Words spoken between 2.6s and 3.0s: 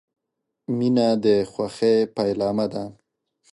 ده.